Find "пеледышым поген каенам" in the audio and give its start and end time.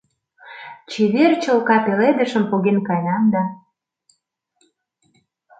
1.85-3.23